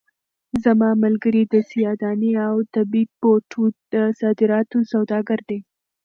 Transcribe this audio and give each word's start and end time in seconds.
زما 0.63 0.89
ملګری 1.03 1.43
د 1.53 1.55
سیاه 1.69 1.95
دانې 2.01 2.31
او 2.47 2.55
طبي 2.73 3.03
بوټو 3.19 3.63
د 3.93 3.95
صادراتو 4.19 4.77
سوداګر 4.91 5.39
دی. 5.49 5.59